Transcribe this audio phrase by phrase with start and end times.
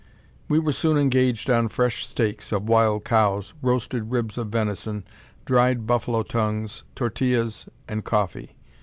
[0.49, 5.03] We were soon engaged on fresh steaks (of wild cows), roasted ribs of venison,
[5.45, 8.55] dried buffalo tongues, tortillas, and coffee.